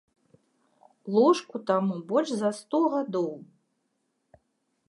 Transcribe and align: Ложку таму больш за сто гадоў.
Ложку 1.15 1.55
таму 1.71 1.93
больш 2.13 2.29
за 2.39 2.51
сто 2.63 2.79
гадоў. 2.97 3.29